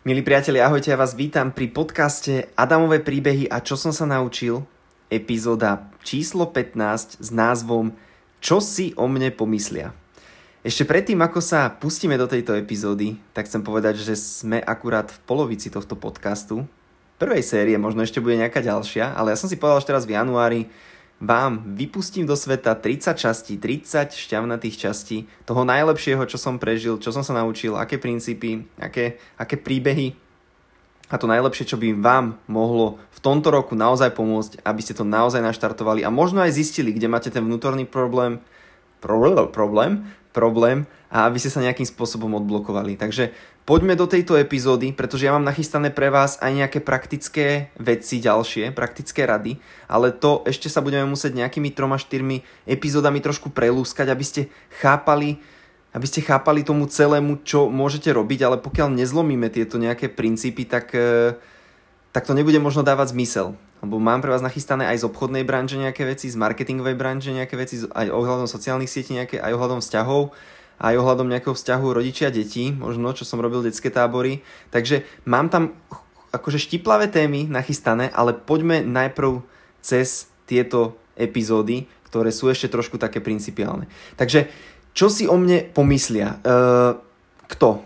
Milí 0.00 0.24
priatelia, 0.24 0.64
ahojte, 0.64 0.88
ja 0.88 0.96
vás 0.96 1.12
vítam 1.12 1.52
pri 1.52 1.68
podcaste 1.68 2.48
Adamové 2.56 3.04
príbehy 3.04 3.52
a 3.52 3.60
čo 3.60 3.76
som 3.76 3.92
sa 3.92 4.08
naučil, 4.08 4.64
epizóda 5.12 5.92
číslo 6.00 6.48
15 6.48 7.20
s 7.20 7.28
názvom 7.28 7.92
Čo 8.40 8.64
si 8.64 8.96
o 8.96 9.04
mne 9.04 9.28
pomyslia. 9.28 9.92
Ešte 10.64 10.88
predtým, 10.88 11.20
ako 11.20 11.44
sa 11.44 11.68
pustíme 11.68 12.16
do 12.16 12.24
tejto 12.24 12.56
epizódy, 12.56 13.20
tak 13.36 13.44
chcem 13.44 13.60
povedať, 13.60 14.00
že 14.00 14.16
sme 14.16 14.64
akurát 14.64 15.12
v 15.12 15.20
polovici 15.28 15.68
tohto 15.68 16.00
podcastu. 16.00 16.64
Prvej 17.20 17.44
série, 17.44 17.76
možno 17.76 18.00
ešte 18.00 18.24
bude 18.24 18.40
nejaká 18.40 18.64
ďalšia, 18.64 19.12
ale 19.12 19.36
ja 19.36 19.40
som 19.40 19.52
si 19.52 19.60
povedal, 19.60 19.84
že 19.84 19.90
teraz 19.92 20.08
v 20.08 20.16
januári 20.16 20.72
vám 21.20 21.76
vypustím 21.76 22.24
do 22.24 22.32
sveta 22.32 22.72
30 22.72 23.12
častí, 23.12 23.60
30 23.60 24.16
šťavnatých 24.16 24.76
častí 24.88 25.28
toho 25.44 25.68
najlepšieho, 25.68 26.24
čo 26.24 26.40
som 26.40 26.56
prežil, 26.56 26.96
čo 26.96 27.12
som 27.12 27.20
sa 27.20 27.36
naučil, 27.36 27.76
aké 27.76 28.00
princípy, 28.00 28.64
aké, 28.80 29.20
aké 29.36 29.60
príbehy 29.60 30.16
a 31.10 31.18
to 31.18 31.26
najlepšie, 31.26 31.66
čo 31.66 31.76
by 31.76 31.90
vám 31.98 32.38
mohlo 32.46 33.02
v 33.10 33.18
tomto 33.18 33.50
roku 33.50 33.74
naozaj 33.74 34.14
pomôcť, 34.14 34.62
aby 34.62 34.80
ste 34.80 34.94
to 34.94 35.02
naozaj 35.02 35.42
naštartovali 35.42 36.06
a 36.06 36.10
možno 36.14 36.40
aj 36.40 36.54
zistili, 36.54 36.94
kde 36.94 37.10
máte 37.10 37.34
ten 37.34 37.42
vnútorný 37.42 37.82
problém, 37.82 38.38
problém, 39.02 39.50
problém, 39.50 39.92
problém 40.30 40.86
a 41.10 41.26
aby 41.26 41.42
ste 41.42 41.50
sa 41.50 41.66
nejakým 41.66 41.84
spôsobom 41.84 42.30
odblokovali. 42.38 42.94
Takže 42.94 43.34
poďme 43.70 43.94
do 43.94 44.10
tejto 44.10 44.34
epizódy, 44.34 44.90
pretože 44.90 45.30
ja 45.30 45.32
mám 45.38 45.46
nachystané 45.46 45.94
pre 45.94 46.10
vás 46.10 46.42
aj 46.42 46.50
nejaké 46.58 46.82
praktické 46.82 47.70
veci 47.78 48.18
ďalšie, 48.18 48.74
praktické 48.74 49.22
rady, 49.22 49.62
ale 49.86 50.10
to 50.10 50.42
ešte 50.42 50.66
sa 50.66 50.82
budeme 50.82 51.06
musieť 51.06 51.38
nejakými 51.38 51.70
troma, 51.70 51.94
štyrmi 51.94 52.66
epizódami 52.66 53.22
trošku 53.22 53.54
prelúskať, 53.54 54.10
aby 54.10 54.26
ste 54.26 54.50
chápali, 54.82 55.38
aby 55.94 56.02
ste 56.02 56.18
chápali 56.18 56.66
tomu 56.66 56.90
celému, 56.90 57.46
čo 57.46 57.70
môžete 57.70 58.10
robiť, 58.10 58.42
ale 58.42 58.56
pokiaľ 58.58 58.90
nezlomíme 58.90 59.46
tieto 59.54 59.78
nejaké 59.78 60.10
princípy, 60.10 60.66
tak, 60.66 60.90
e, 60.90 61.38
tak 62.10 62.26
to 62.26 62.34
nebude 62.34 62.58
možno 62.58 62.82
dávať 62.82 63.14
zmysel. 63.14 63.54
Lebo 63.86 64.02
mám 64.02 64.18
pre 64.18 64.34
vás 64.34 64.42
nachystané 64.42 64.90
aj 64.90 65.06
z 65.06 65.06
obchodnej 65.06 65.46
branže 65.46 65.78
nejaké 65.78 66.10
veci, 66.10 66.26
z 66.26 66.34
marketingovej 66.34 66.98
branže 66.98 67.30
nejaké 67.30 67.54
veci, 67.54 67.86
aj 67.86 68.10
ohľadom 68.10 68.50
sociálnych 68.50 68.90
sietí 68.90 69.14
nejaké, 69.14 69.38
aj 69.38 69.54
ohľadom 69.54 69.78
vzťahov 69.78 70.34
aj 70.80 70.96
ohľadom 70.96 71.28
nejakého 71.28 71.52
vzťahu 71.52 71.86
rodičia 71.92 72.32
detí, 72.32 72.72
možno, 72.72 73.12
čo 73.12 73.28
som 73.28 73.38
robil 73.38 73.60
detské 73.60 73.92
tábory. 73.92 74.40
Takže 74.72 75.04
mám 75.28 75.52
tam 75.52 75.76
akože 76.32 76.56
štiplavé 76.56 77.12
témy 77.12 77.44
nachystané, 77.52 78.08
ale 78.10 78.32
poďme 78.32 78.80
najprv 78.80 79.44
cez 79.84 80.32
tieto 80.48 80.96
epizódy, 81.20 81.84
ktoré 82.08 82.32
sú 82.32 82.48
ešte 82.48 82.72
trošku 82.72 82.96
také 82.96 83.20
principiálne. 83.20 83.86
Takže, 84.16 84.48
čo 84.96 85.12
si 85.12 85.28
o 85.28 85.36
mne 85.36 85.68
pomyslia? 85.70 86.40
E, 86.42 86.56
kto? 87.54 87.84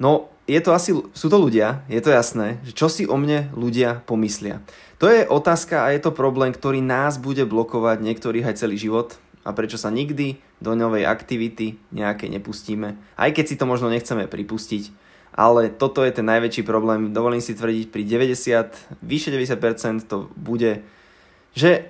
No, 0.00 0.32
je 0.46 0.60
to 0.62 0.70
asi, 0.72 0.94
sú 0.94 1.26
to 1.28 1.36
ľudia, 1.36 1.84
je 1.90 2.00
to 2.00 2.10
jasné, 2.14 2.62
že 2.64 2.72
čo 2.72 2.86
si 2.86 3.04
o 3.04 3.16
mne 3.18 3.50
ľudia 3.52 4.00
pomyslia. 4.06 4.62
To 5.02 5.10
je 5.10 5.26
otázka 5.26 5.82
a 5.82 5.90
je 5.90 6.00
to 6.00 6.14
problém, 6.14 6.54
ktorý 6.54 6.78
nás 6.78 7.18
bude 7.18 7.42
blokovať 7.42 7.98
niektorých 8.00 8.46
aj 8.46 8.58
celý 8.62 8.78
život 8.78 9.18
a 9.42 9.50
prečo 9.50 9.78
sa 9.78 9.90
nikdy 9.90 10.38
do 10.62 10.72
novej 10.78 11.06
aktivity 11.06 11.78
nejaké 11.90 12.30
nepustíme, 12.30 12.94
aj 13.18 13.30
keď 13.34 13.44
si 13.46 13.58
to 13.58 13.66
možno 13.66 13.90
nechceme 13.90 14.30
pripustiť. 14.30 14.94
Ale 15.32 15.72
toto 15.72 16.04
je 16.04 16.12
ten 16.12 16.28
najväčší 16.28 16.60
problém, 16.62 17.16
dovolím 17.16 17.40
si 17.40 17.56
tvrdiť, 17.56 17.88
pri 17.88 18.04
90, 18.04 19.00
vyše 19.00 19.32
90% 19.32 20.04
to 20.04 20.28
bude, 20.36 20.84
že 21.56 21.88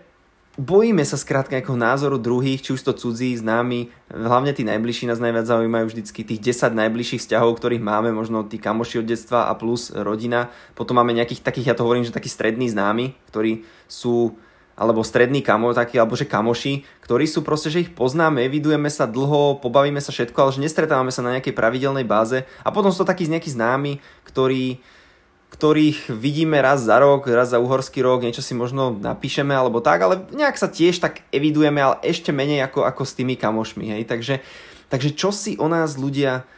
bojíme 0.60 1.00
sa 1.02 1.16
skrátka 1.16 1.56
nejakého 1.56 1.80
názoru 1.80 2.20
druhých, 2.20 2.60
či 2.60 2.76
už 2.76 2.82
to 2.84 2.92
cudzí, 2.92 3.32
známi, 3.34 3.88
hlavne 4.12 4.52
tí 4.52 4.62
najbližší 4.68 5.08
nás 5.08 5.18
najviac 5.18 5.48
zaujímajú 5.48 5.86
vždycky 5.88 6.22
tých 6.22 6.54
10 6.54 6.76
najbližších 6.76 7.24
vzťahov, 7.24 7.56
ktorých 7.56 7.82
máme, 7.82 8.12
možno 8.12 8.44
tí 8.44 8.60
kamoši 8.60 9.00
od 9.00 9.08
detstva 9.08 9.48
a 9.48 9.56
plus 9.56 9.88
rodina. 9.90 10.52
Potom 10.76 11.00
máme 11.00 11.16
nejakých 11.16 11.40
takých, 11.40 11.72
ja 11.72 11.76
to 11.76 11.88
hovorím, 11.88 12.04
že 12.04 12.12
takí 12.12 12.28
strední 12.28 12.68
známi, 12.68 13.16
ktorí 13.32 13.64
sú 13.88 14.36
alebo 14.72 15.04
strední 15.04 15.44
kamo, 15.44 15.76
takí, 15.76 16.00
alebo 16.00 16.16
že 16.16 16.24
kamoši, 16.24 17.04
ktorí 17.04 17.28
sú 17.28 17.44
proste, 17.44 17.68
že 17.68 17.84
ich 17.84 17.92
poznáme, 17.92 18.40
evidujeme 18.40 18.88
sa 18.88 19.04
dlho, 19.04 19.60
pobavíme 19.60 20.00
sa 20.00 20.10
všetko, 20.10 20.38
ale 20.38 20.54
že 20.56 20.64
nestretávame 20.64 21.12
sa 21.12 21.20
na 21.20 21.36
nejakej 21.36 21.52
pravidelnej 21.52 22.08
báze 22.08 22.48
a 22.64 22.68
potom 22.72 22.88
sú 22.88 23.04
to 23.04 23.10
takí 23.12 23.28
nejakí 23.28 23.52
známi, 23.52 24.00
ktorí, 24.24 24.80
ktorých 25.52 26.08
vidíme 26.16 26.56
raz 26.64 26.88
za 26.88 26.96
rok, 26.96 27.28
raz 27.28 27.52
za 27.52 27.60
uhorský 27.60 28.00
rok, 28.00 28.24
niečo 28.24 28.40
si 28.40 28.56
možno 28.56 28.96
napíšeme 28.96 29.52
alebo 29.52 29.84
tak, 29.84 30.00
ale 30.00 30.24
nejak 30.32 30.56
sa 30.56 30.72
tiež 30.72 31.04
tak 31.04 31.20
evidujeme, 31.28 31.78
ale 31.78 32.00
ešte 32.00 32.32
menej 32.32 32.64
ako, 32.64 32.88
ako 32.88 33.02
s 33.04 33.16
tými 33.16 33.36
kamošmi, 33.36 33.92
hej, 33.92 34.08
takže, 34.08 34.40
takže 34.88 35.12
čo 35.12 35.28
si 35.36 35.60
o 35.60 35.68
nás 35.68 36.00
ľudia 36.00 36.48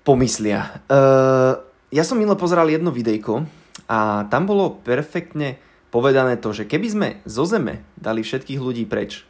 pomyslia? 0.00 0.80
Uh, 0.88 1.60
ja 1.92 2.02
som 2.02 2.16
minule 2.16 2.40
pozeral 2.40 2.66
jedno 2.72 2.88
videjko 2.88 3.44
a 3.86 4.24
tam 4.32 4.48
bolo 4.48 4.80
perfektne 4.80 5.60
povedané 5.94 6.34
to, 6.34 6.50
že 6.50 6.66
keby 6.66 6.88
sme 6.90 7.08
zo 7.22 7.46
Zeme 7.46 7.86
dali 7.94 8.26
všetkých 8.26 8.58
ľudí 8.58 8.82
preč 8.82 9.22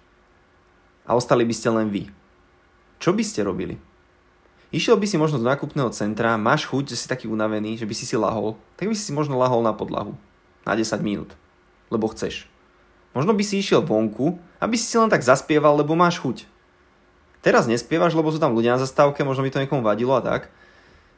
a 1.05 1.13
ostali 1.13 1.45
by 1.45 1.53
ste 1.53 1.69
len 1.69 1.93
vy, 1.93 2.09
čo 2.97 3.13
by 3.13 3.21
ste 3.21 3.45
robili? 3.45 3.77
Išiel 4.73 4.97
by 4.97 5.05
si 5.05 5.21
možno 5.21 5.37
do 5.37 5.47
nákupného 5.47 5.93
centra, 5.93 6.41
máš 6.41 6.65
chuť, 6.65 6.97
že 6.97 7.05
si 7.05 7.07
taký 7.07 7.29
unavený, 7.29 7.77
že 7.77 7.85
by 7.85 7.93
si 7.93 8.09
si 8.09 8.17
lahol, 8.17 8.57
tak 8.81 8.89
by 8.89 8.97
si 8.97 9.05
si 9.05 9.13
možno 9.13 9.37
lahol 9.37 9.61
na 9.61 9.77
podlahu 9.77 10.17
na 10.65 10.73
10 10.73 11.05
minút, 11.05 11.37
lebo 11.93 12.09
chceš. 12.09 12.49
Možno 13.13 13.37
by 13.37 13.45
si 13.45 13.61
išiel 13.61 13.85
vonku, 13.85 14.41
aby 14.57 14.75
si 14.81 14.89
si 14.89 14.97
len 14.97 15.13
tak 15.13 15.21
zaspieval, 15.21 15.77
lebo 15.77 15.93
máš 15.93 16.17
chuť. 16.19 16.49
Teraz 17.45 17.69
nespievaš, 17.69 18.17
lebo 18.17 18.33
sú 18.33 18.41
tam 18.41 18.57
ľudia 18.57 18.75
na 18.75 18.81
zastávke, 18.81 19.21
možno 19.21 19.45
by 19.45 19.53
to 19.53 19.61
niekomu 19.61 19.85
vadilo 19.85 20.17
a 20.17 20.25
tak. 20.25 20.49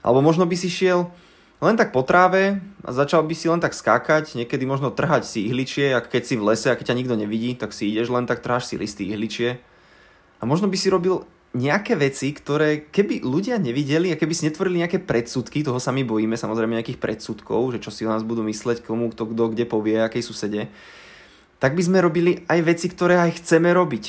Alebo 0.03 0.27
možno 0.27 0.43
by 0.43 0.59
si 0.59 0.67
šiel 0.67 1.07
len 1.57 1.75
tak 1.77 1.93
po 1.93 2.05
tráve 2.05 2.61
a 2.85 2.91
začal 2.93 3.25
by 3.25 3.33
si 3.33 3.49
len 3.49 3.61
tak 3.61 3.73
skákať, 3.73 4.37
niekedy 4.37 4.69
možno 4.69 4.93
trhať 4.93 5.25
si 5.25 5.49
ihličie, 5.49 5.97
ak 5.97 6.13
keď 6.13 6.23
si 6.29 6.35
v 6.37 6.47
lese 6.53 6.69
a 6.69 6.77
keď 6.77 6.93
ťa 6.93 6.99
nikto 7.01 7.15
nevidí, 7.17 7.57
tak 7.57 7.73
si 7.73 7.89
ideš 7.89 8.13
len 8.13 8.29
tak 8.29 8.45
trháš 8.45 8.69
si 8.69 8.77
listy 8.77 9.09
ihličie. 9.09 9.57
A 10.37 10.43
možno 10.45 10.69
by 10.69 10.77
si 10.77 10.93
robil 10.93 11.25
nejaké 11.57 11.97
veci, 11.97 12.37
ktoré 12.37 12.93
keby 12.93 13.25
ľudia 13.25 13.57
nevideli 13.57 14.13
a 14.13 14.21
keby 14.21 14.33
si 14.37 14.45
netvorili 14.45 14.85
nejaké 14.85 15.01
predsudky, 15.01 15.65
toho 15.65 15.81
sa 15.81 15.97
my 15.97 16.05
bojíme 16.05 16.37
samozrejme 16.37 16.77
nejakých 16.77 17.01
predsudkov, 17.01 17.73
že 17.73 17.81
čo 17.81 17.89
si 17.89 18.05
o 18.05 18.13
nás 18.13 18.21
budú 18.21 18.45
mysleť, 18.45 18.85
komu 18.85 19.09
kto 19.09 19.33
kto 19.33 19.57
kde 19.57 19.65
povie, 19.65 19.97
akej 19.97 20.21
susede, 20.21 20.69
tak 21.57 21.73
by 21.73 21.81
sme 21.81 22.05
robili 22.05 22.45
aj 22.53 22.61
veci, 22.61 22.87
ktoré 22.93 23.17
aj 23.17 23.41
chceme 23.41 23.73
robiť. 23.73 24.05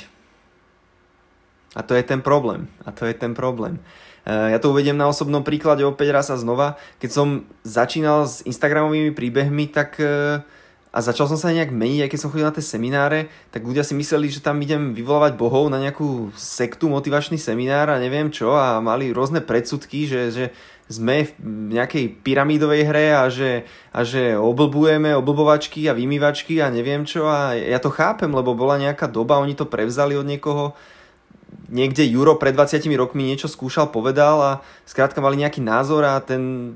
A 1.80 1.86
to 1.86 1.96
je 1.96 2.04
ten 2.04 2.20
problém. 2.20 2.68
A 2.84 2.92
to 2.92 3.08
je 3.08 3.16
ten 3.16 3.32
problém. 3.32 3.80
Eh, 4.28 4.52
ja 4.52 4.60
to 4.60 4.76
uvediem 4.76 5.00
na 5.00 5.08
osobnom 5.08 5.40
príklade 5.40 5.88
opäť 5.88 6.12
raz 6.12 6.28
a 6.28 6.36
znova. 6.36 6.76
Keď 7.00 7.10
som 7.16 7.48
začínal 7.64 8.28
s 8.28 8.44
Instagramovými 8.44 9.16
príbehmi, 9.16 9.72
tak 9.72 10.04
eh, 10.04 10.44
a 10.92 11.00
začal 11.00 11.32
som 11.32 11.40
sa 11.40 11.56
nejak 11.56 11.72
meniť, 11.72 12.04
aj 12.04 12.10
keď 12.12 12.20
som 12.20 12.32
chodil 12.34 12.48
na 12.50 12.56
tie 12.56 12.66
semináre, 12.66 13.32
tak 13.56 13.64
ľudia 13.64 13.88
si 13.88 13.96
mysleli, 13.96 14.28
že 14.28 14.44
tam 14.44 14.60
idem 14.60 14.92
vyvolávať 14.92 15.40
bohov 15.40 15.72
na 15.72 15.80
nejakú 15.80 16.36
sektu, 16.36 16.92
motivačný 16.92 17.40
seminár 17.40 17.88
a 17.88 18.02
neviem 18.02 18.28
čo 18.34 18.52
a 18.52 18.84
mali 18.84 19.14
rôzne 19.14 19.40
predsudky, 19.40 20.10
že, 20.10 20.34
že 20.34 20.46
sme 20.90 21.28
v 21.38 21.76
nejakej 21.78 22.24
pyramídovej 22.24 22.82
hre 22.88 23.08
a 23.14 23.28
že, 23.28 23.68
a 23.94 24.02
že 24.08 24.40
oblbujeme 24.40 25.12
oblbovačky 25.14 25.86
a 25.86 25.94
vymývačky 25.94 26.64
a 26.64 26.72
neviem 26.72 27.04
čo 27.04 27.28
a 27.28 27.54
ja 27.54 27.78
to 27.78 27.92
chápem, 27.92 28.32
lebo 28.32 28.56
bola 28.58 28.80
nejaká 28.80 29.06
doba, 29.06 29.38
oni 29.44 29.54
to 29.54 29.68
prevzali 29.68 30.16
od 30.16 30.26
niekoho, 30.26 30.74
niekde 31.68 32.08
Juro 32.08 32.40
pred 32.40 32.56
20 32.56 32.84
rokmi 32.96 33.28
niečo 33.28 33.52
skúšal, 33.52 33.92
povedal 33.92 34.40
a 34.40 34.52
skrátka 34.88 35.20
mali 35.20 35.40
nejaký 35.44 35.60
názor 35.64 36.04
a 36.08 36.20
ten 36.24 36.76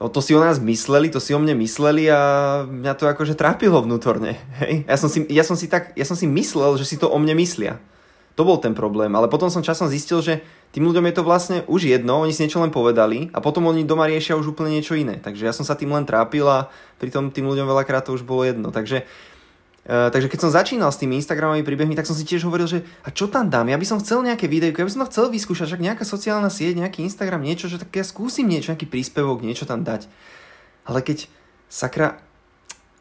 No 0.00 0.08
to 0.08 0.24
si 0.24 0.32
o 0.32 0.40
nás 0.40 0.56
mysleli, 0.56 1.12
to 1.12 1.20
si 1.20 1.36
o 1.36 1.38
mne 1.38 1.60
mysleli 1.60 2.08
a 2.08 2.20
mňa 2.64 2.96
to 2.96 3.04
akože 3.04 3.36
trápilo 3.36 3.84
vnútorne. 3.84 4.40
Hej? 4.64 4.88
Ja, 4.88 4.96
som 4.96 5.12
si, 5.12 5.28
ja, 5.28 5.44
som 5.44 5.60
si 5.60 5.68
tak, 5.68 5.92
ja 5.92 6.08
som 6.08 6.16
si 6.16 6.24
myslel, 6.24 6.80
že 6.80 6.88
si 6.88 6.96
to 6.96 7.12
o 7.12 7.20
mne 7.20 7.36
myslia. 7.36 7.76
To 8.40 8.48
bol 8.48 8.56
ten 8.56 8.72
problém, 8.72 9.12
ale 9.12 9.28
potom 9.28 9.52
som 9.52 9.60
časom 9.60 9.92
zistil, 9.92 10.24
že 10.24 10.40
tým 10.72 10.88
ľuďom 10.88 11.04
je 11.04 11.14
to 11.20 11.26
vlastne 11.26 11.58
už 11.68 11.84
jedno, 11.84 12.24
oni 12.24 12.32
si 12.32 12.40
niečo 12.40 12.64
len 12.64 12.72
povedali 12.72 13.28
a 13.36 13.44
potom 13.44 13.68
oni 13.68 13.84
doma 13.84 14.08
riešia 14.08 14.40
už 14.40 14.56
úplne 14.56 14.72
niečo 14.72 14.96
iné. 14.96 15.20
Takže 15.20 15.44
ja 15.44 15.52
som 15.52 15.68
sa 15.68 15.76
tým 15.76 15.92
len 15.92 16.08
trápil 16.08 16.48
a 16.48 16.72
pritom 16.96 17.28
tým 17.28 17.44
ľuďom 17.44 17.68
veľakrát 17.68 18.08
to 18.08 18.16
už 18.16 18.24
bolo 18.24 18.48
jedno. 18.48 18.72
Takže 18.72 19.04
Uh, 19.80 20.12
takže 20.12 20.28
keď 20.28 20.38
som 20.44 20.52
začínal 20.52 20.92
s 20.92 21.00
tými 21.00 21.16
Instagramovými 21.16 21.64
príbehmi, 21.64 21.96
tak 21.96 22.04
som 22.04 22.12
si 22.12 22.28
tiež 22.28 22.44
hovoril, 22.44 22.68
že 22.68 22.84
a 23.00 23.08
čo 23.08 23.32
tam 23.32 23.48
dám? 23.48 23.72
Ja 23.72 23.80
by 23.80 23.86
som 23.88 23.96
chcel 23.96 24.20
nejaké 24.20 24.44
videjko, 24.44 24.84
ja 24.84 24.86
by 24.86 24.92
som 24.92 25.02
to 25.04 25.10
chcel 25.10 25.26
vyskúšať, 25.32 25.72
však 25.72 25.80
nejaká 25.80 26.04
sociálna 26.04 26.52
sieť, 26.52 26.84
nejaký 26.84 27.00
Instagram, 27.00 27.40
niečo, 27.40 27.64
že 27.72 27.80
tak 27.80 27.88
ja 27.96 28.04
skúsim 28.04 28.44
niečo, 28.44 28.76
nejaký 28.76 28.84
príspevok, 28.84 29.40
niečo 29.40 29.64
tam 29.64 29.80
dať. 29.80 30.04
Ale 30.84 31.00
keď 31.00 31.32
sakra, 31.72 32.20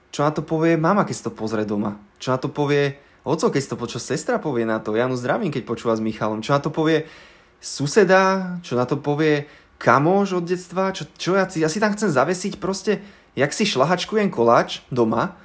čo 0.10 0.24
na 0.24 0.32
to 0.32 0.42
povie 0.42 0.80
mama, 0.80 1.04
keď 1.04 1.16
si 1.20 1.24
to 1.26 1.34
pozrie 1.36 1.68
doma? 1.68 2.00
Čo 2.18 2.34
na 2.34 2.40
to 2.40 2.48
povie 2.48 2.98
oco, 3.28 3.52
keď 3.52 3.62
si 3.62 3.70
to 3.70 3.78
počuje 3.78 4.02
sestra 4.02 4.42
povie 4.42 4.64
na 4.64 4.82
to? 4.82 4.96
Ja 4.96 5.06
mu 5.06 5.20
zdravím, 5.20 5.54
keď 5.54 5.68
počúva 5.68 5.94
s 5.94 6.02
Michalom. 6.02 6.42
Čo 6.42 6.58
na 6.58 6.62
to 6.64 6.72
povie 6.74 7.06
suseda? 7.62 8.56
Čo 8.66 8.80
na 8.80 8.88
to 8.90 8.98
povie 8.98 9.46
kamoš 9.78 10.42
od 10.42 10.46
detstva? 10.48 10.96
Čo, 10.96 11.06
čo 11.14 11.36
ja, 11.38 11.46
ja 11.46 11.70
si 11.70 11.78
tam 11.78 11.94
chcem 11.94 12.10
zavesiť 12.10 12.58
proste, 12.58 13.04
jak 13.38 13.54
si 13.54 13.70
šlahačkujem 13.70 14.34
koláč 14.34 14.82
doma, 14.90 15.38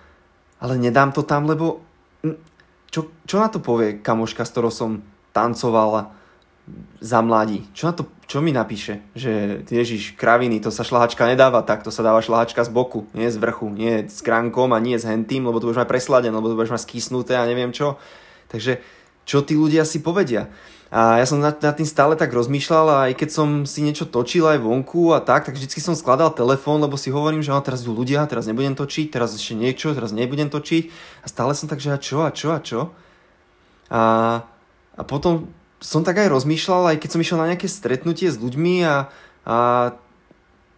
ale 0.64 0.80
nedám 0.80 1.12
to 1.12 1.20
tam, 1.20 1.44
lebo 1.44 1.84
čo, 2.88 3.12
čo 3.28 3.36
na 3.36 3.52
to 3.52 3.60
povie 3.60 4.00
kamoška, 4.00 4.48
s 4.48 4.52
ktorou 4.56 4.72
som 4.72 5.04
tancovala 5.36 6.16
zamladí. 7.04 7.68
Čo, 7.76 7.92
na 7.92 7.94
to, 8.00 8.08
čo 8.24 8.40
mi 8.40 8.48
napíše? 8.48 9.04
Že 9.12 9.66
ježiš, 9.68 10.16
kraviny, 10.16 10.64
to 10.64 10.72
sa 10.72 10.80
šlahačka 10.80 11.28
nedáva 11.28 11.60
tak, 11.60 11.84
to 11.84 11.92
sa 11.92 12.00
dáva 12.00 12.24
šlahačka 12.24 12.64
z 12.64 12.72
boku, 12.72 13.04
nie 13.12 13.28
z 13.28 13.36
vrchu, 13.36 13.68
nie 13.68 14.08
s 14.08 14.24
kránkom 14.24 14.72
a 14.72 14.80
nie 14.80 14.96
s 14.96 15.04
hentým, 15.04 15.44
lebo 15.44 15.60
to 15.60 15.68
budeš 15.68 15.84
mať 15.84 15.92
presladené, 15.92 16.32
lebo 16.32 16.48
to 16.48 16.56
budeš 16.56 16.80
mať 16.80 16.84
skysnuté 16.88 17.36
a 17.36 17.44
neviem 17.44 17.68
čo. 17.68 18.00
Takže 18.48 18.80
čo 19.28 19.44
tí 19.44 19.60
ľudia 19.60 19.84
si 19.84 20.00
povedia? 20.00 20.48
A 20.92 21.18
ja 21.18 21.26
som 21.26 21.40
nad, 21.42 21.56
nad 21.58 21.74
tým 21.74 21.88
stále 21.88 22.14
tak 22.14 22.30
rozmýšľal 22.30 22.86
a 22.86 22.96
aj 23.10 23.14
keď 23.18 23.30
som 23.32 23.48
si 23.66 23.82
niečo 23.82 24.06
točil 24.06 24.46
aj 24.46 24.62
vonku 24.62 25.10
a 25.10 25.18
tak, 25.18 25.48
tak 25.48 25.58
vždycky 25.58 25.82
som 25.82 25.98
skladal 25.98 26.30
telefón, 26.30 26.84
lebo 26.84 26.94
si 26.94 27.10
hovorím, 27.10 27.42
že 27.42 27.50
no, 27.50 27.58
teraz 27.64 27.82
idú 27.82 27.98
ľudia, 27.98 28.28
teraz 28.30 28.46
nebudem 28.46 28.78
točiť, 28.78 29.10
teraz 29.10 29.34
ešte 29.34 29.58
niečo, 29.58 29.96
teraz 29.96 30.14
nebudem 30.14 30.52
točiť. 30.52 30.92
A 31.24 31.26
stále 31.26 31.56
som 31.58 31.66
tak, 31.66 31.82
že 31.82 31.90
a 31.90 31.98
čo 31.98 32.22
a 32.22 32.30
čo 32.30 32.48
a 32.54 32.58
čo. 32.62 32.80
A, 33.90 34.02
a 34.94 35.02
potom 35.02 35.50
som 35.84 36.00
tak 36.00 36.16
aj 36.16 36.32
rozmýšľal, 36.32 36.94
aj 36.94 36.98
keď 37.02 37.10
som 37.10 37.20
išiel 37.20 37.38
na 37.42 37.50
nejaké 37.52 37.68
stretnutie 37.68 38.32
s 38.32 38.40
ľuďmi 38.40 38.86
a, 38.88 39.12
a 39.44 39.56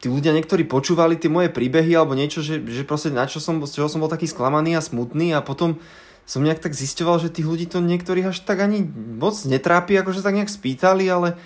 tí 0.03 0.11
ľudia 0.11 0.35
niektorí 0.35 0.67
počúvali 0.67 1.15
tie 1.15 1.31
moje 1.31 1.49
príbehy 1.53 1.95
alebo 1.95 2.19
niečo, 2.19 2.43
že, 2.43 2.59
že 2.65 2.83
proste 2.83 3.15
na 3.15 3.25
čo 3.31 3.39
som, 3.39 3.63
z 3.63 3.73
čoho 3.81 3.89
som 3.89 4.03
bol 4.03 4.11
taký 4.11 4.27
sklamaný 4.29 4.77
a 4.77 4.85
smutný 4.85 5.33
a 5.33 5.41
potom 5.41 5.79
som 6.27 6.43
nejak 6.43 6.59
tak 6.59 6.75
zisťoval, 6.75 7.23
že 7.23 7.31
tých 7.31 7.47
ľudí 7.47 7.71
to 7.71 7.79
niektorých 7.79 8.35
až 8.35 8.43
tak 8.43 8.59
ani 8.59 8.83
moc 9.17 9.39
netrápi, 9.47 9.95
akože 9.95 10.27
tak 10.27 10.35
nejak 10.35 10.51
spýtali, 10.51 11.07
ale, 11.07 11.39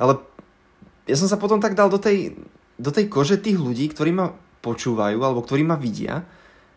ale 0.00 0.24
ja 1.04 1.16
som 1.20 1.28
sa 1.28 1.36
potom 1.36 1.60
tak 1.60 1.76
dal 1.76 1.92
do 1.92 2.00
tej, 2.00 2.40
do 2.80 2.88
tej 2.88 3.12
kože 3.12 3.36
tých 3.36 3.60
ľudí, 3.60 3.92
ktorí 3.92 4.16
ma 4.16 4.32
počúvajú 4.64 5.20
alebo 5.20 5.44
ktorí 5.44 5.62
ma 5.62 5.76
vidia 5.76 6.24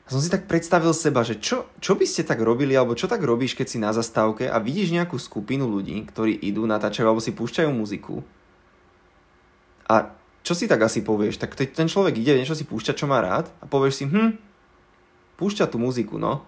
a 0.04 0.08
som 0.12 0.20
si 0.20 0.28
tak 0.28 0.46
predstavil 0.46 0.92
seba, 0.92 1.24
že 1.24 1.40
čo, 1.40 1.72
čo 1.80 1.96
by 1.96 2.04
ste 2.04 2.28
tak 2.28 2.44
robili 2.44 2.76
alebo 2.76 3.00
čo 3.00 3.08
tak 3.08 3.24
robíš, 3.24 3.56
keď 3.56 3.68
si 3.72 3.78
na 3.80 3.96
zastávke 3.96 4.52
a 4.52 4.60
vidíš 4.60 4.92
nejakú 4.92 5.16
skupinu 5.16 5.72
ľudí, 5.72 6.04
ktorí 6.12 6.36
idú, 6.36 6.68
natáčajú 6.68 7.08
alebo 7.08 7.24
si 7.24 7.32
púšťajú 7.32 7.70
muziku 7.72 8.22
a 9.90 10.14
čo 10.46 10.54
si 10.54 10.70
tak 10.70 10.86
asi 10.86 11.02
povieš? 11.02 11.42
Tak 11.42 11.58
ten 11.58 11.88
človek 11.90 12.16
ide, 12.16 12.38
niečo 12.38 12.56
si 12.56 12.64
púšťa, 12.64 12.94
čo 12.96 13.10
má 13.10 13.20
rád 13.20 13.50
a 13.60 13.66
povieš 13.66 14.02
si, 14.02 14.06
hm, 14.06 14.38
púšťa 15.36 15.66
tú 15.68 15.82
muziku, 15.82 16.22
no. 16.22 16.46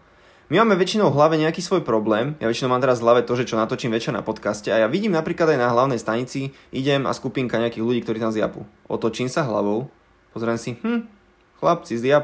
My 0.51 0.59
máme 0.59 0.75
väčšinou 0.75 1.07
v 1.07 1.15
hlave 1.15 1.39
nejaký 1.39 1.63
svoj 1.63 1.79
problém. 1.79 2.35
Ja 2.43 2.51
väčšinou 2.51 2.75
mám 2.75 2.83
teraz 2.83 2.99
v 2.99 3.07
hlave 3.07 3.21
to, 3.23 3.39
že 3.39 3.47
čo 3.47 3.55
natočím 3.55 3.87
večer 3.87 4.11
na 4.11 4.19
podcaste 4.19 4.67
a 4.67 4.83
ja 4.83 4.91
vidím 4.91 5.15
napríklad 5.15 5.55
aj 5.55 5.59
na 5.63 5.71
hlavnej 5.71 5.95
stanici, 5.95 6.51
idem 6.75 7.07
a 7.07 7.15
skupinka 7.15 7.55
nejakých 7.55 7.79
ľudí, 7.79 8.03
ktorí 8.03 8.19
tam 8.19 8.35
zjapu. 8.35 8.67
Otočím 8.91 9.31
sa 9.31 9.47
hlavou, 9.47 9.87
pozriem 10.35 10.59
si, 10.59 10.75
hm, 10.75 11.07
chlapci 11.55 11.95
z. 11.95 12.19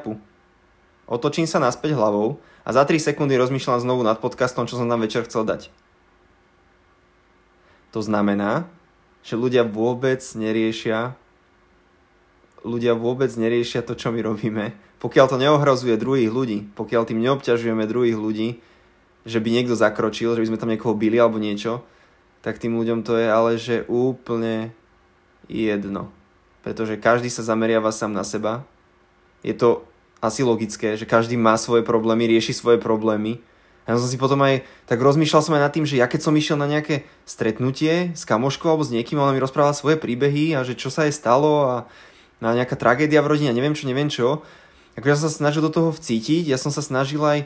Otočím 1.07 1.47
sa 1.47 1.63
naspäť 1.63 1.95
hlavou 1.95 2.35
a 2.67 2.75
za 2.75 2.83
3 2.83 2.99
sekundy 2.99 3.39
rozmýšľam 3.39 3.79
znovu 3.79 4.03
nad 4.03 4.19
podcastom, 4.19 4.67
čo 4.67 4.75
som 4.75 4.91
tam 4.91 4.99
večer 4.99 5.23
chcel 5.23 5.47
dať. 5.47 5.71
To 7.95 8.03
znamená, 8.03 8.67
že 9.23 9.39
ľudia 9.39 9.63
vôbec 9.63 10.19
neriešia 10.35 11.15
ľudia 12.67 12.93
vôbec 12.93 13.31
neriešia 13.31 13.81
to, 13.81 13.95
čo 13.95 14.11
my 14.11 14.19
robíme 14.19 14.75
pokiaľ 14.97 15.25
to 15.29 15.37
neohrozuje 15.37 15.93
druhých 15.97 16.31
ľudí, 16.33 16.73
pokiaľ 16.73 17.05
tým 17.05 17.21
neobťažujeme 17.21 17.85
druhých 17.85 18.17
ľudí, 18.17 18.57
že 19.27 19.37
by 19.37 19.49
niekto 19.53 19.77
zakročil, 19.77 20.33
že 20.33 20.41
by 20.41 20.47
sme 20.53 20.61
tam 20.61 20.71
niekoho 20.73 20.97
byli 20.97 21.21
alebo 21.21 21.37
niečo, 21.37 21.85
tak 22.41 22.57
tým 22.57 22.73
ľuďom 22.73 23.05
to 23.05 23.17
je 23.17 23.27
ale 23.29 23.51
že 23.61 23.85
úplne 23.85 24.73
jedno. 25.45 26.09
Pretože 26.65 26.97
každý 26.97 27.29
sa 27.29 27.45
zameriava 27.45 27.93
sám 27.93 28.11
na 28.11 28.25
seba. 28.25 28.65
Je 29.45 29.53
to 29.53 29.85
asi 30.19 30.41
logické, 30.41 30.97
že 30.97 31.05
každý 31.05 31.37
má 31.37 31.53
svoje 31.61 31.85
problémy, 31.85 32.25
rieši 32.25 32.57
svoje 32.57 32.81
problémy. 32.81 33.37
A 33.85 33.95
ja 33.95 34.01
som 34.01 34.09
si 34.09 34.19
potom 34.19 34.41
aj, 34.43 34.67
tak 34.89 34.99
rozmýšľal 34.99 35.43
som 35.45 35.55
aj 35.55 35.63
nad 35.63 35.71
tým, 35.71 35.87
že 35.87 35.95
ja 35.95 36.09
keď 36.09 36.19
som 36.27 36.35
išiel 36.35 36.59
na 36.59 36.67
nejaké 36.67 37.07
stretnutie 37.23 38.11
s 38.17 38.27
kamoškou 38.27 38.67
alebo 38.67 38.83
s 38.83 38.91
niekým, 38.91 39.15
ona 39.15 39.31
mi 39.31 39.39
rozprávala 39.39 39.77
svoje 39.77 39.95
príbehy 39.95 40.57
a 40.57 40.67
že 40.67 40.75
čo 40.75 40.91
sa 40.91 41.07
jej 41.07 41.15
stalo 41.15 41.63
a 41.63 41.75
nejaká 42.41 42.77
tragédia 42.77 43.23
v 43.25 43.33
rodine, 43.33 43.51
neviem 43.53 43.73
čo, 43.73 43.89
neviem 43.89 44.09
čo. 44.09 44.45
Ako 44.97 45.05
ja 45.09 45.15
som 45.17 45.29
sa 45.29 45.37
snažil 45.37 45.61
do 45.61 45.73
toho 45.73 45.89
vcítiť, 45.93 46.49
ja 46.49 46.57
som 46.57 46.73
sa 46.73 46.81
snažil 46.81 47.21
aj 47.21 47.45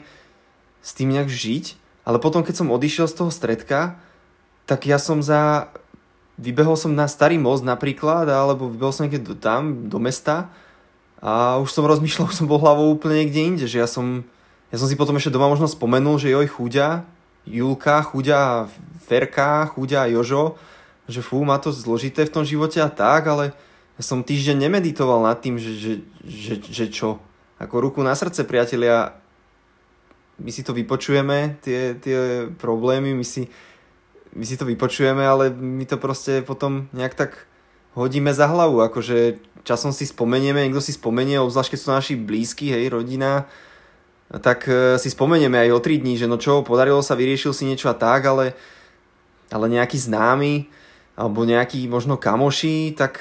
s 0.80 0.90
tým 0.96 1.12
nejak 1.12 1.28
žiť, 1.28 1.64
ale 2.08 2.18
potom 2.18 2.42
keď 2.42 2.64
som 2.64 2.72
odišiel 2.72 3.06
z 3.06 3.14
toho 3.16 3.30
stredka, 3.30 4.00
tak 4.66 4.88
ja 4.88 4.98
som 4.98 5.20
za... 5.20 5.72
Vybehol 6.40 6.80
som 6.80 6.96
na 6.96 7.06
Starý 7.06 7.36
most 7.36 7.60
napríklad, 7.60 8.24
alebo 8.24 8.72
vybehol 8.72 8.90
som 8.90 9.04
niekde 9.04 9.36
tam, 9.36 9.86
do 9.92 10.00
mesta 10.00 10.48
a 11.22 11.60
už 11.62 11.70
som 11.70 11.86
rozmýšľal, 11.86 12.26
už 12.32 12.36
som 12.42 12.50
bol 12.50 12.58
hlavou 12.58 12.90
úplne 12.90 13.22
niekde 13.22 13.40
inde, 13.40 13.66
že 13.70 13.78
ja 13.78 13.86
som, 13.86 14.26
ja 14.74 14.76
som 14.80 14.90
si 14.90 14.98
potom 14.98 15.14
ešte 15.14 15.30
doma 15.30 15.46
možno 15.46 15.70
spomenul, 15.70 16.18
že 16.18 16.34
joj 16.34 16.50
chuďa, 16.50 17.06
Julka, 17.46 18.02
chuďa 18.06 18.70
Ferka, 19.02 19.66
chuďa 19.74 20.06
Jožo, 20.10 20.58
že 21.10 21.22
fú, 21.22 21.42
má 21.42 21.58
to 21.58 21.74
zložité 21.74 22.22
v 22.26 22.34
tom 22.34 22.44
živote 22.46 22.78
a 22.78 22.86
tak, 22.86 23.26
ale 23.26 23.50
ja 23.98 24.02
som 24.02 24.24
týždeň 24.24 24.68
nemeditoval 24.68 25.24
nad 25.28 25.38
tým, 25.40 25.60
že, 25.60 25.72
že, 25.76 25.92
že, 26.24 26.54
že 26.64 26.86
čo, 26.88 27.20
ako 27.60 27.74
ruku 27.78 28.00
na 28.00 28.16
srdce, 28.16 28.48
priatelia, 28.48 29.14
my 30.40 30.50
si 30.50 30.64
to 30.64 30.72
vypočujeme, 30.72 31.60
tie, 31.60 31.94
tie 32.00 32.48
problémy, 32.56 33.12
my 33.12 33.22
si, 33.22 33.46
my 34.32 34.44
si 34.48 34.56
to 34.56 34.64
vypočujeme, 34.64 35.22
ale 35.22 35.52
my 35.52 35.84
to 35.84 36.00
proste 36.00 36.42
potom 36.42 36.88
nejak 36.96 37.14
tak 37.14 37.46
hodíme 37.92 38.32
za 38.32 38.48
hlavu, 38.48 38.80
akože 38.80 39.38
časom 39.62 39.92
si 39.92 40.08
spomenieme, 40.08 40.64
niekto 40.64 40.80
si 40.80 40.96
spomenie, 40.96 41.38
obzvlášť 41.38 41.76
keď 41.76 41.80
sú 41.80 41.88
naši 41.92 42.14
blízky, 42.16 42.72
hej, 42.72 42.88
rodina, 42.88 43.46
tak 44.40 44.64
e, 44.64 44.96
si 44.96 45.12
spomenieme 45.12 45.60
aj 45.68 45.76
o 45.76 45.80
3 45.84 46.00
dní, 46.00 46.16
že 46.16 46.24
no 46.24 46.40
čo, 46.40 46.64
podarilo 46.64 47.04
sa, 47.04 47.18
vyriešil 47.18 47.52
si 47.52 47.68
niečo 47.68 47.92
a 47.92 47.96
tak, 47.96 48.24
ale, 48.24 48.56
ale 49.52 49.68
nejaký 49.68 50.00
známy, 50.00 50.72
alebo 51.12 51.44
nejaký 51.44 51.84
možno 51.92 52.16
kamoši, 52.16 52.96
tak 52.96 53.20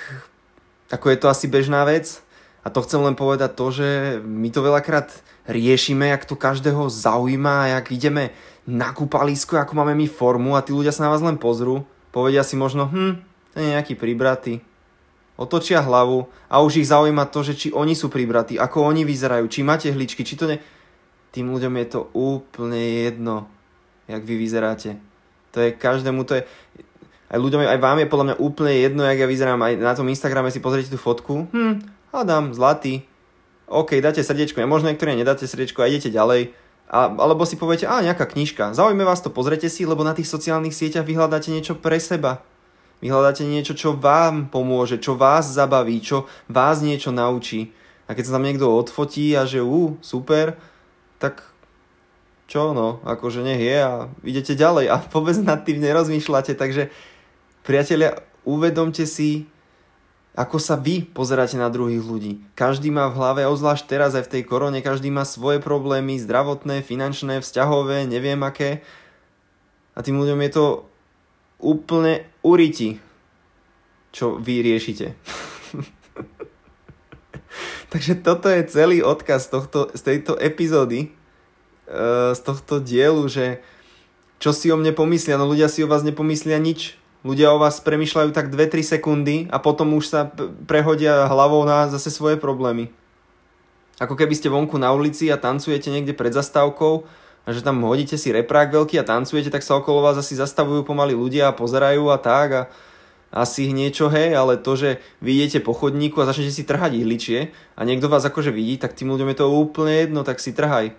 ako 0.92 1.10
je 1.10 1.18
to 1.18 1.28
asi 1.32 1.48
bežná 1.48 1.88
vec. 1.88 2.20
A 2.62 2.70
to 2.70 2.86
chcem 2.86 3.02
len 3.02 3.18
povedať 3.18 3.58
to, 3.58 3.74
že 3.74 4.22
my 4.22 4.54
to 4.54 4.62
veľakrát 4.62 5.10
riešime, 5.50 6.14
jak 6.14 6.30
to 6.30 6.38
každého 6.38 6.94
zaujíma, 6.94 7.74
jak 7.74 7.90
ideme 7.90 8.30
na 8.70 8.94
kúpalisko, 8.94 9.58
ako 9.58 9.74
máme 9.74 9.98
my 9.98 10.06
formu 10.06 10.54
a 10.54 10.62
tí 10.62 10.70
ľudia 10.70 10.94
sa 10.94 11.10
na 11.10 11.12
vás 11.12 11.26
len 11.26 11.42
pozrú, 11.42 11.82
povedia 12.14 12.46
si 12.46 12.54
možno, 12.54 12.86
hm, 12.86 13.18
to 13.54 13.58
je 13.58 13.74
nejaký 13.74 13.98
pribratý. 13.98 14.62
Otočia 15.42 15.82
hlavu 15.82 16.30
a 16.46 16.62
už 16.62 16.86
ich 16.86 16.92
zaujíma 16.94 17.26
to, 17.34 17.42
že 17.42 17.58
či 17.58 17.68
oni 17.74 17.98
sú 17.98 18.14
pribratí, 18.14 18.62
ako 18.62 18.86
oni 18.86 19.02
vyzerajú, 19.02 19.50
či 19.50 19.66
máte 19.66 19.90
hličky, 19.90 20.22
či 20.22 20.38
to 20.38 20.46
ne... 20.46 20.62
Tým 21.32 21.48
ľuďom 21.48 21.74
je 21.80 21.88
to 21.88 22.12
úplne 22.12 23.08
jedno, 23.08 23.48
jak 24.06 24.20
vy 24.22 24.36
vyzeráte. 24.36 25.00
To 25.56 25.64
je 25.64 25.72
každému, 25.72 26.28
to 26.28 26.38
je... 26.38 26.44
Aj 27.32 27.40
ľuďom, 27.40 27.64
aj 27.64 27.80
vám 27.80 28.04
je 28.04 28.12
podľa 28.12 28.26
mňa 28.28 28.36
úplne 28.44 28.76
jedno, 28.76 29.08
jak 29.08 29.24
ja 29.24 29.28
vyzerám. 29.32 29.64
Aj 29.64 29.74
na 29.80 29.96
tom 29.96 30.12
Instagrame 30.12 30.52
si 30.52 30.60
pozrite 30.60 30.92
tú 30.92 31.00
fotku. 31.00 31.48
Hm, 31.56 31.80
Adam, 32.12 32.52
zlatý. 32.52 33.08
OK, 33.72 34.04
dáte 34.04 34.20
srdiečko, 34.20 34.60
možno 34.68 34.92
niektoré 34.92 35.16
nedáte 35.16 35.48
srdiečko 35.48 35.80
a 35.80 35.88
idete 35.88 36.12
ďalej. 36.12 36.52
A, 36.92 37.08
alebo 37.08 37.48
si 37.48 37.56
poviete, 37.56 37.88
a 37.88 38.04
nejaká 38.04 38.28
knižka. 38.28 38.76
Zaujme 38.76 39.08
vás 39.08 39.24
to, 39.24 39.32
pozrite 39.32 39.72
si, 39.72 39.88
lebo 39.88 40.04
na 40.04 40.12
tých 40.12 40.28
sociálnych 40.28 40.76
sieťach 40.76 41.08
vyhľadáte 41.08 41.48
niečo 41.48 41.80
pre 41.80 41.96
seba. 42.04 42.44
Vyhľadáte 43.00 43.48
niečo, 43.48 43.80
čo 43.80 43.96
vám 43.96 44.52
pomôže, 44.52 45.00
čo 45.00 45.16
vás 45.16 45.48
zabaví, 45.48 46.04
čo 46.04 46.28
vás 46.52 46.84
niečo 46.84 47.16
naučí. 47.16 47.72
A 48.06 48.14
keď 48.14 48.28
sa 48.28 48.36
tam 48.36 48.44
niekto 48.44 48.68
odfotí 48.68 49.32
a 49.40 49.48
že 49.48 49.64
ú, 49.64 49.96
super, 50.04 50.60
tak 51.16 51.48
čo 52.52 52.76
no, 52.76 53.00
akože 53.08 53.48
nech 53.48 53.64
je 53.64 53.78
a 53.80 54.12
idete 54.28 54.60
ďalej 54.60 54.92
a 54.92 55.00
vôbec 55.16 55.40
nad 55.40 55.64
tým 55.64 55.80
nerozmýšľate. 55.80 56.60
Takže 56.60 56.92
priatelia, 57.62 58.18
uvedomte 58.46 59.06
si, 59.06 59.46
ako 60.32 60.64
sa 60.64 60.80
vy 60.80 61.04
pozeráte 61.04 61.60
na 61.60 61.68
druhých 61.68 62.02
ľudí. 62.02 62.40
Každý 62.56 62.88
má 62.88 63.12
v 63.12 63.20
hlave, 63.20 63.42
ozvlášť 63.44 63.84
teraz 63.88 64.16
aj 64.16 64.32
v 64.32 64.40
tej 64.40 64.44
korone, 64.48 64.80
každý 64.80 65.12
má 65.12 65.28
svoje 65.28 65.60
problémy, 65.60 66.16
zdravotné, 66.24 66.88
finančné, 66.88 67.44
vzťahové, 67.44 68.08
neviem 68.08 68.40
aké. 68.40 68.80
A 69.92 70.00
tým 70.00 70.16
ľuďom 70.16 70.40
je 70.40 70.52
to 70.56 70.66
úplne 71.60 72.24
uriti, 72.48 73.04
čo 74.16 74.40
vy 74.40 74.64
riešite. 74.64 75.12
Takže 77.92 78.24
toto 78.24 78.48
je 78.48 78.64
celý 78.72 79.04
odkaz 79.04 79.52
tohto, 79.52 79.92
z 79.92 80.00
tejto 80.00 80.40
epizódy, 80.40 81.12
e, 81.92 82.32
z 82.32 82.40
tohto 82.40 82.80
dielu, 82.80 83.20
že 83.28 83.60
čo 84.40 84.56
si 84.56 84.72
o 84.72 84.80
mne 84.80 84.96
pomyslia, 84.96 85.36
no 85.36 85.44
ľudia 85.44 85.68
si 85.68 85.84
o 85.84 85.92
vás 85.92 86.08
nepomyslia 86.08 86.56
nič, 86.56 87.01
Ľudia 87.22 87.54
o 87.54 87.62
vás 87.62 87.78
premyšľajú 87.86 88.34
tak 88.34 88.50
2-3 88.50 88.98
sekundy 88.98 89.46
a 89.54 89.62
potom 89.62 89.94
už 89.94 90.10
sa 90.10 90.22
prehodia 90.66 91.30
hlavou 91.30 91.62
na 91.70 91.86
zase 91.86 92.10
svoje 92.10 92.34
problémy. 92.34 92.90
Ako 94.02 94.18
keby 94.18 94.34
ste 94.34 94.50
vonku 94.50 94.82
na 94.82 94.90
ulici 94.90 95.30
a 95.30 95.38
tancujete 95.38 95.94
niekde 95.94 96.18
pred 96.18 96.34
zastávkou 96.34 97.06
a 97.46 97.48
že 97.54 97.62
tam 97.62 97.78
hodíte 97.86 98.18
si 98.18 98.34
reprák 98.34 98.74
veľký 98.74 98.98
a 98.98 99.06
tancujete, 99.06 99.54
tak 99.54 99.62
sa 99.62 99.78
okolo 99.78 100.02
vás 100.02 100.18
asi 100.18 100.34
zastavujú 100.34 100.82
pomaly 100.82 101.14
ľudia 101.14 101.54
a 101.54 101.58
pozerajú 101.58 102.10
a 102.10 102.18
tak 102.18 102.50
a 102.50 102.62
asi 103.32 103.70
niečo, 103.70 104.10
hej, 104.10 104.34
ale 104.36 104.58
to, 104.60 104.74
že 104.76 105.00
vy 105.24 105.40
idete 105.40 105.64
po 105.64 105.72
chodníku 105.72 106.20
a 106.20 106.28
začnete 106.28 106.52
si 106.52 106.68
trhať 106.68 107.00
ihličie 107.00 107.54
a 107.78 107.82
niekto 107.86 108.12
vás 108.12 108.26
akože 108.28 108.50
vidí, 108.50 108.76
tak 108.76 108.98
tým 108.98 109.14
ľuďom 109.14 109.30
je 109.32 109.38
to 109.40 109.48
úplne 109.48 109.94
jedno, 109.94 110.26
tak 110.26 110.44
si 110.44 110.52
trhaj. 110.52 110.92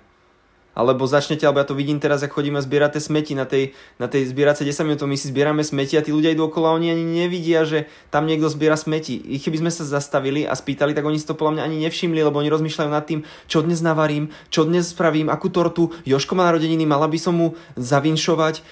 Alebo 0.73 1.05
začnete, 1.05 1.45
alebo 1.45 1.61
ja 1.61 1.69
to 1.69 1.76
vidím 1.76 2.00
teraz, 2.00 2.25
ako 2.25 2.41
chodíme 2.41 2.57
zbierať 2.57 2.97
tie 2.97 3.02
smeti 3.05 3.33
na 3.37 3.45
tej, 3.45 3.76
na 4.00 4.09
tej 4.09 4.33
zbieracej 4.33 4.73
10 4.73 4.88
minút, 4.88 5.05
my 5.05 5.21
si 5.21 5.29
zbierame 5.29 5.61
smeti 5.61 6.00
a 6.00 6.02
tí 6.05 6.17
ľudia 6.17 6.33
idú 6.33 6.49
okolo 6.49 6.73
oni 6.73 6.88
ani 6.88 7.05
nevidia, 7.05 7.69
že 7.69 7.93
tam 8.09 8.25
niekto 8.25 8.49
zbiera 8.49 8.81
smeti. 8.81 9.21
I 9.21 9.37
keby 9.37 9.61
sme 9.61 9.71
sa 9.71 9.85
zastavili 9.85 10.49
a 10.49 10.57
spýtali, 10.57 10.97
tak 10.97 11.05
oni 11.05 11.21
si 11.21 11.29
to 11.29 11.37
podľa 11.37 11.61
mňa 11.61 11.62
ani 11.69 11.76
nevšimli, 11.85 12.25
lebo 12.25 12.41
oni 12.41 12.49
rozmýšľajú 12.49 12.88
nad 12.88 13.05
tým, 13.05 13.21
čo 13.52 13.61
dnes 13.61 13.85
navarím, 13.85 14.33
čo 14.49 14.64
dnes 14.64 14.88
spravím, 14.97 15.29
akú 15.29 15.52
tortu. 15.52 15.93
Joško 16.09 16.33
má 16.33 16.49
narodeniny, 16.49 16.88
mala 16.88 17.05
by 17.05 17.19
som 17.21 17.37
mu 17.37 17.49
zavinšovať. 17.76 18.55
E, 18.57 18.62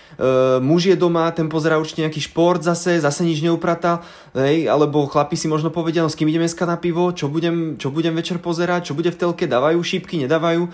muž 0.64 0.88
je 0.88 0.96
doma, 0.96 1.28
ten 1.36 1.52
pozerá 1.52 1.76
určite 1.76 2.00
nejaký 2.00 2.24
šport 2.24 2.64
zase, 2.64 2.96
zase 2.96 3.28
nič 3.28 3.44
neupratal. 3.44 4.00
Hej, 4.32 4.72
alebo 4.72 5.04
chlapi 5.04 5.36
si 5.36 5.52
možno 5.52 5.68
povedia, 5.68 6.00
no 6.00 6.08
s 6.08 6.16
kým 6.16 6.32
ideme 6.32 6.48
dneska 6.48 6.64
na 6.64 6.80
pivo, 6.80 7.12
čo 7.12 7.28
budem, 7.28 7.76
čo 7.76 7.92
budem 7.92 8.16
večer 8.16 8.40
pozerať, 8.40 8.90
čo 8.90 8.96
bude 8.96 9.12
v 9.12 9.18
telke, 9.20 9.44
dávajú 9.44 9.76
šípky, 9.84 10.16
nedávajú 10.24 10.72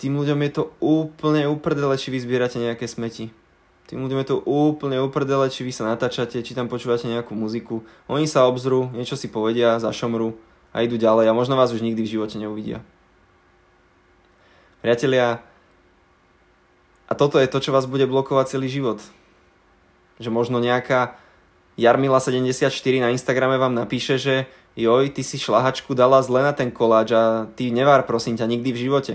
tým 0.00 0.16
ľuďom 0.16 0.40
je 0.48 0.52
to 0.56 0.64
úplne 0.80 1.44
uprdele, 1.44 1.92
či 2.00 2.08
vy 2.08 2.24
zbierate 2.24 2.56
nejaké 2.56 2.88
smeti. 2.88 3.28
Tým 3.84 4.00
ľuďom 4.00 4.24
je 4.24 4.28
to 4.32 4.36
úplne 4.48 4.96
uprdele, 4.96 5.52
či 5.52 5.60
vy 5.60 5.76
sa 5.76 5.84
natáčate, 5.92 6.40
či 6.40 6.56
tam 6.56 6.72
počúvate 6.72 7.04
nejakú 7.04 7.36
muziku. 7.36 7.84
Oni 8.08 8.24
sa 8.24 8.48
obzrú, 8.48 8.88
niečo 8.96 9.20
si 9.20 9.28
povedia, 9.28 9.76
zašomru 9.76 10.32
a 10.72 10.80
idú 10.80 10.96
ďalej 10.96 11.28
a 11.28 11.36
možno 11.36 11.52
vás 11.52 11.68
už 11.76 11.84
nikdy 11.84 12.00
v 12.00 12.12
živote 12.16 12.40
neuvidia. 12.40 12.80
Priatelia, 14.80 15.44
a 17.04 17.12
toto 17.12 17.36
je 17.36 17.50
to, 17.50 17.60
čo 17.60 17.76
vás 17.76 17.84
bude 17.84 18.08
blokovať 18.08 18.56
celý 18.56 18.72
život. 18.72 19.04
Že 20.16 20.32
možno 20.32 20.64
nejaká 20.64 21.20
Jarmila74 21.76 22.72
na 23.04 23.12
Instagrame 23.12 23.60
vám 23.60 23.76
napíše, 23.76 24.16
že 24.16 24.48
joj, 24.80 25.12
ty 25.12 25.20
si 25.20 25.36
šlahačku 25.36 25.92
dala 25.92 26.24
zle 26.24 26.40
na 26.40 26.56
ten 26.56 26.72
koláč 26.72 27.12
a 27.12 27.52
ty 27.52 27.68
nevár 27.68 28.08
prosím 28.08 28.40
ťa 28.40 28.48
nikdy 28.48 28.72
v 28.72 28.82
živote 28.88 29.14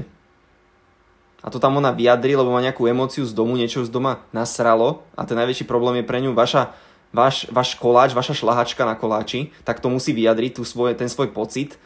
a 1.46 1.54
to 1.54 1.62
tam 1.62 1.78
ona 1.78 1.94
vyjadri, 1.94 2.34
lebo 2.34 2.50
má 2.50 2.58
nejakú 2.58 2.90
emóciu 2.90 3.22
z 3.22 3.30
domu, 3.30 3.54
niečo 3.54 3.86
z 3.86 3.94
doma 3.94 4.26
nasralo. 4.34 5.06
A 5.14 5.30
ten 5.30 5.38
najväčší 5.38 5.70
problém 5.70 6.02
je 6.02 6.10
pre 6.10 6.18
ňu 6.18 6.34
vaša, 6.34 6.74
váš, 7.14 7.46
váš 7.54 7.78
koláč, 7.78 8.18
vaša 8.18 8.34
šlahačka 8.34 8.82
na 8.82 8.98
koláči, 8.98 9.54
tak 9.62 9.78
to 9.78 9.94
musí 9.94 10.10
vyjadriť 10.10 10.58
tú 10.58 10.66
svoje, 10.66 10.98
ten 10.98 11.06
svoj 11.06 11.30
pocit. 11.30 11.78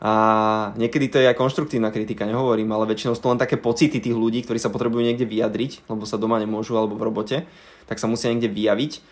A 0.00 0.72
niekedy 0.80 1.12
to 1.12 1.20
je 1.20 1.28
aj 1.28 1.36
konštruktívna 1.36 1.92
kritika, 1.92 2.24
nehovorím, 2.24 2.72
ale 2.72 2.88
väčšinou 2.88 3.12
sú 3.12 3.22
to 3.22 3.30
len 3.30 3.38
také 3.38 3.60
pocity 3.60 4.00
tých 4.00 4.16
ľudí, 4.16 4.42
ktorí 4.48 4.56
sa 4.56 4.72
potrebujú 4.72 5.04
niekde 5.04 5.28
vyjadriť, 5.28 5.86
lebo 5.92 6.08
sa 6.08 6.16
doma 6.16 6.40
nemôžu 6.40 6.74
alebo 6.74 6.96
v 6.96 7.06
robote, 7.06 7.44
tak 7.84 8.00
sa 8.00 8.08
musia 8.08 8.32
niekde 8.32 8.48
vyjaviť. 8.48 9.04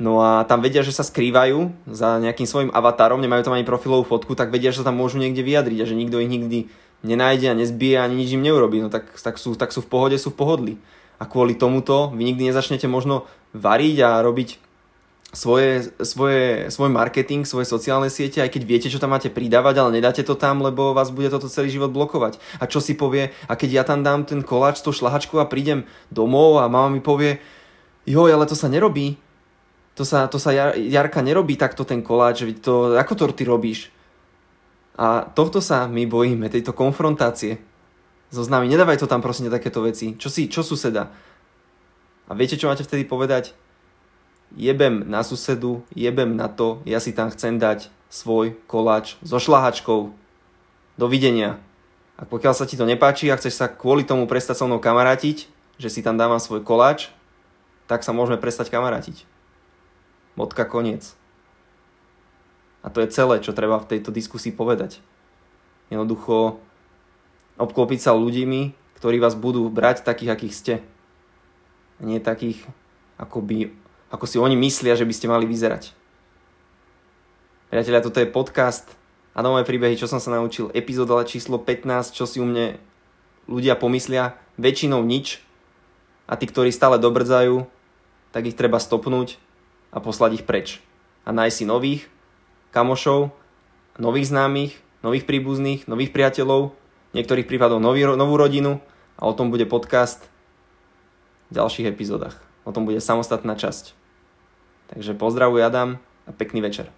No 0.00 0.24
a 0.24 0.46
tam 0.48 0.64
vedia, 0.64 0.86
že 0.86 0.94
sa 0.94 1.04
skrývajú 1.04 1.90
za 1.90 2.16
nejakým 2.22 2.48
svojim 2.48 2.70
avatarom, 2.72 3.20
nemajú 3.20 3.44
tam 3.44 3.58
ani 3.58 3.66
profilovú 3.66 4.06
fotku, 4.06 4.32
tak 4.38 4.54
vedia, 4.54 4.72
že 4.72 4.80
sa 4.80 4.88
tam 4.88 5.02
môžu 5.02 5.20
niekde 5.20 5.44
vyjadriť 5.44 5.78
a 5.82 5.88
že 5.90 5.98
nikto 5.98 6.16
ich 6.22 6.30
nikdy 6.30 6.72
nenájde 7.02 7.50
a 7.50 7.58
nezbije 7.58 7.98
ani 7.98 8.14
nič 8.18 8.34
im 8.34 8.42
neurobí, 8.42 8.82
no 8.82 8.88
tak, 8.88 9.10
tak, 9.18 9.36
sú, 9.38 9.54
tak 9.58 9.74
sú 9.74 9.82
v 9.82 9.90
pohode, 9.90 10.16
sú 10.18 10.30
v 10.30 10.38
pohodli. 10.38 10.74
A 11.18 11.26
kvôli 11.26 11.54
tomuto 11.54 12.10
vy 12.14 12.34
nikdy 12.34 12.50
nezačnete 12.50 12.90
možno 12.90 13.26
variť 13.54 13.96
a 14.02 14.10
robiť 14.22 14.58
svoje, 15.32 15.88
svoje, 16.04 16.68
svoj 16.68 16.90
marketing, 16.92 17.48
svoje 17.48 17.64
sociálne 17.64 18.12
siete, 18.12 18.44
aj 18.44 18.52
keď 18.52 18.62
viete, 18.68 18.88
čo 18.92 19.00
tam 19.00 19.16
máte 19.16 19.32
pridávať, 19.32 19.80
ale 19.80 19.96
nedáte 19.98 20.20
to 20.20 20.36
tam, 20.36 20.60
lebo 20.60 20.92
vás 20.92 21.08
bude 21.08 21.32
toto 21.32 21.48
celý 21.48 21.72
život 21.72 21.88
blokovať. 21.88 22.36
A 22.60 22.68
čo 22.68 22.84
si 22.84 22.92
povie, 22.92 23.32
a 23.48 23.56
keď 23.56 23.70
ja 23.72 23.84
tam 23.88 24.04
dám 24.04 24.28
ten 24.28 24.44
koláč 24.44 24.78
s 24.78 24.84
tou 24.84 24.92
šlahačkou 24.92 25.40
a 25.40 25.48
prídem 25.48 25.88
domov 26.12 26.60
a 26.60 26.68
mama 26.68 26.92
mi 26.92 27.00
povie, 27.00 27.40
joj, 28.04 28.28
ale 28.28 28.44
to 28.44 28.52
sa 28.52 28.68
nerobí, 28.68 29.16
to 29.96 30.04
sa, 30.04 30.28
to 30.28 30.36
sa 30.36 30.52
Jarka 30.76 31.24
nerobí 31.24 31.56
takto 31.56 31.88
ten 31.88 32.04
koláč, 32.04 32.44
to, 32.60 32.96
ako 33.00 33.12
to 33.16 33.24
ty 33.32 33.48
robíš? 33.48 33.88
A 34.96 35.24
tohto 35.24 35.64
sa 35.64 35.88
my 35.88 36.04
bojíme, 36.04 36.52
tejto 36.52 36.76
konfrontácie 36.76 37.56
so 38.32 38.44
nami. 38.48 38.68
Nedávaj 38.68 39.00
to 39.00 39.08
tam 39.08 39.20
prosím 39.20 39.52
takéto 39.52 39.84
veci. 39.84 40.16
Čo 40.16 40.28
si, 40.32 40.48
čo 40.48 40.64
suseda? 40.64 41.12
A 42.28 42.32
viete, 42.32 42.56
čo 42.56 42.68
máte 42.68 42.84
vtedy 42.84 43.04
povedať? 43.04 43.52
Jebem 44.56 45.08
na 45.08 45.24
susedu, 45.24 45.84
jebem 45.96 46.36
na 46.36 46.48
to, 46.48 46.84
ja 46.84 47.00
si 47.00 47.16
tam 47.16 47.32
chcem 47.32 47.56
dať 47.56 47.88
svoj 48.12 48.56
koláč 48.68 49.16
so 49.24 49.40
šlahačkou. 49.40 50.12
Dovidenia. 51.00 51.56
A 52.20 52.28
pokiaľ 52.28 52.52
sa 52.52 52.68
ti 52.68 52.76
to 52.76 52.84
nepáči 52.84 53.32
a 53.32 53.40
chceš 53.40 53.56
sa 53.56 53.72
kvôli 53.72 54.04
tomu 54.04 54.28
prestať 54.28 54.60
so 54.60 54.68
mnou 54.68 54.76
kamarátiť, 54.76 55.48
že 55.80 55.88
si 55.88 56.04
tam 56.04 56.20
dávam 56.20 56.36
svoj 56.36 56.60
koláč, 56.60 57.08
tak 57.88 58.04
sa 58.04 58.12
môžeme 58.12 58.36
prestať 58.36 58.68
kamarátiť. 58.68 59.24
Bodka 60.36 60.68
koniec. 60.68 61.16
A 62.82 62.90
to 62.90 62.98
je 63.02 63.14
celé, 63.14 63.38
čo 63.38 63.54
treba 63.54 63.78
v 63.78 63.88
tejto 63.88 64.10
diskusii 64.10 64.50
povedať. 64.50 64.98
Jednoducho 65.88 66.58
obklopiť 67.56 68.00
sa 68.02 68.12
ľuďmi, 68.18 68.74
ktorí 68.98 69.22
vás 69.22 69.38
budú 69.38 69.70
brať 69.70 70.02
takých, 70.02 70.34
akých 70.34 70.54
ste. 70.54 70.74
A 71.98 72.06
nie 72.06 72.18
takých, 72.18 72.58
ako, 73.18 73.38
by, 73.42 73.70
ako 74.10 74.24
si 74.26 74.36
oni 74.42 74.58
myslia, 74.58 74.98
že 74.98 75.06
by 75.06 75.14
ste 75.14 75.30
mali 75.30 75.46
vyzerať. 75.46 75.94
Priatelia, 77.70 78.04
toto 78.04 78.18
je 78.18 78.28
podcast 78.28 78.98
Adamové 79.32 79.64
príbehy, 79.64 79.96
čo 79.96 80.04
som 80.04 80.20
sa 80.20 80.28
naučil. 80.28 80.68
Epizóda 80.76 81.24
číslo 81.24 81.56
15, 81.56 82.12
čo 82.12 82.28
si 82.28 82.36
u 82.36 82.44
mne 82.44 82.76
ľudia 83.48 83.80
pomyslia. 83.80 84.36
Väčšinou 84.60 85.00
nič. 85.00 85.40
A 86.28 86.36
tí, 86.36 86.44
ktorí 86.44 86.68
stále 86.68 87.00
dobrdzajú, 87.00 87.64
tak 88.36 88.44
ich 88.44 88.56
treba 88.60 88.76
stopnúť 88.76 89.40
a 89.88 90.04
poslať 90.04 90.40
ich 90.40 90.44
preč. 90.44 90.84
A 91.24 91.32
nájsť 91.32 91.56
si 91.56 91.64
nových, 91.64 92.02
kamošov, 92.72 93.30
nových 94.00 94.32
známych, 94.32 94.72
nových 95.04 95.28
príbuzných, 95.28 95.84
nových 95.86 96.10
priateľov, 96.10 96.72
niektorých 97.12 97.46
prípadov 97.46 97.78
nový, 97.78 98.08
novú 98.08 98.34
rodinu 98.40 98.80
a 99.20 99.28
o 99.28 99.36
tom 99.36 99.52
bude 99.52 99.68
podcast 99.68 100.24
v 101.52 101.60
ďalších 101.60 101.92
epizódach. 101.92 102.40
O 102.64 102.72
tom 102.72 102.88
bude 102.88 102.98
samostatná 103.04 103.52
časť. 103.54 103.92
Takže 104.88 105.12
pozdravuj 105.18 105.60
Adam 105.62 106.00
a 106.24 106.32
pekný 106.32 106.64
večer. 106.64 106.88